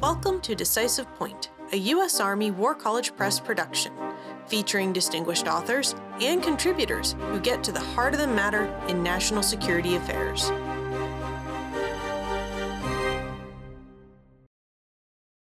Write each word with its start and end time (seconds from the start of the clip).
Welcome 0.00 0.40
to 0.42 0.54
Decisive 0.54 1.14
Point, 1.16 1.50
a 1.72 1.76
U.S. 1.76 2.20
Army 2.20 2.50
War 2.50 2.74
College 2.74 3.14
Press 3.16 3.38
production, 3.38 3.92
featuring 4.46 4.94
distinguished 4.94 5.46
authors 5.46 5.94
and 6.22 6.42
contributors 6.42 7.16
who 7.18 7.38
get 7.38 7.62
to 7.64 7.70
the 7.70 7.80
heart 7.80 8.14
of 8.14 8.20
the 8.20 8.26
matter 8.26 8.74
in 8.88 9.02
national 9.02 9.42
security 9.42 9.96
affairs. 9.96 10.50